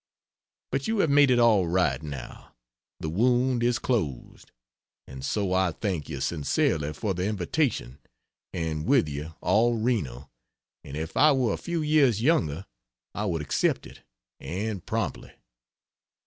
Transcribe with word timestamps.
But 0.71 0.87
you 0.87 0.97
have 1.01 1.11
made 1.11 1.29
it 1.29 1.37
all 1.37 1.67
right, 1.67 2.01
now, 2.01 2.55
the 2.99 3.07
wound 3.07 3.61
is 3.61 3.77
closed. 3.77 4.51
And 5.05 5.23
so 5.23 5.53
I 5.53 5.73
thank 5.73 6.09
you 6.09 6.19
sincerely 6.21 6.91
for 6.93 7.13
the 7.13 7.25
invitation; 7.27 7.99
and 8.51 8.87
with 8.87 9.07
you, 9.07 9.35
all 9.41 9.75
Reno, 9.77 10.31
and 10.83 10.97
if 10.97 11.15
I 11.15 11.33
were 11.33 11.53
a 11.53 11.57
few 11.57 11.83
years 11.83 12.19
younger 12.19 12.65
I 13.13 13.25
would 13.25 13.43
accept 13.43 13.85
it, 13.85 14.01
and 14.39 14.83
promptly. 14.83 15.33